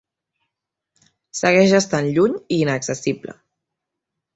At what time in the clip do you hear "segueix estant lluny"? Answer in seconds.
1.41-2.37